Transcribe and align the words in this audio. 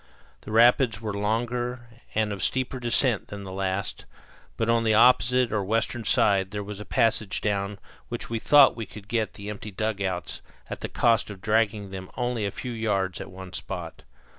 The 0.41 0.51
rapids 0.51 0.99
were 0.99 1.13
longer 1.13 1.81
and 2.15 2.33
of 2.33 2.41
steeper 2.41 2.79
descent 2.79 3.27
than 3.27 3.43
the 3.43 3.51
last, 3.51 4.05
but 4.57 4.67
on 4.67 4.83
the 4.83 4.95
opposite 4.95 5.51
or 5.53 5.63
western 5.63 6.05
side 6.05 6.49
there 6.49 6.63
was 6.63 6.79
a 6.79 6.85
passage 6.85 7.39
down 7.39 7.77
which 8.09 8.27
we 8.27 8.39
thought 8.39 8.75
we 8.75 8.87
could 8.87 9.07
get 9.07 9.35
the 9.35 9.51
empty 9.51 9.69
dugouts 9.69 10.41
at 10.71 10.81
the 10.81 10.89
cost 10.89 11.29
of 11.29 11.39
dragging 11.39 11.91
them 11.91 12.09
only 12.17 12.47
a 12.47 12.49
few 12.51 12.71
yards 12.71 13.21
at 13.21 13.29
one 13.29 13.53
spot. 13.53 14.01